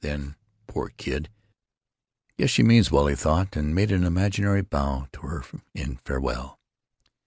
[0.03, 0.33] Then,
[0.65, 1.29] "Poor kid;
[2.35, 5.43] guess she means well," he thought, and made an imaginary bow to her
[5.75, 6.59] in farewell.